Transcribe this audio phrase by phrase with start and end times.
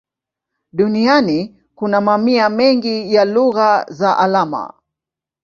[0.73, 4.73] Duniani kuna mamia mengi ya lugha za alama.